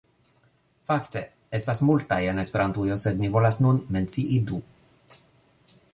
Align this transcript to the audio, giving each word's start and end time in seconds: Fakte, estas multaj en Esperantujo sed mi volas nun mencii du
Fakte, 0.91 1.21
estas 1.57 1.81
multaj 1.89 2.19
en 2.31 2.43
Esperantujo 2.45 2.99
sed 3.05 3.23
mi 3.25 3.29
volas 3.37 3.61
nun 3.67 3.85
mencii 3.99 4.41
du 4.53 4.63